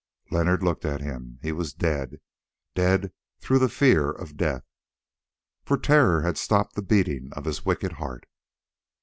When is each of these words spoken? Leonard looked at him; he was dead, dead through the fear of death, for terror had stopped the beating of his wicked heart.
Leonard 0.31 0.63
looked 0.63 0.83
at 0.83 0.99
him; 0.99 1.37
he 1.43 1.51
was 1.51 1.75
dead, 1.75 2.19
dead 2.73 3.13
through 3.39 3.59
the 3.59 3.69
fear 3.69 4.09
of 4.09 4.35
death, 4.35 4.63
for 5.63 5.77
terror 5.77 6.23
had 6.23 6.39
stopped 6.39 6.73
the 6.73 6.81
beating 6.81 7.29
of 7.33 7.45
his 7.45 7.65
wicked 7.67 7.91
heart. 7.91 8.25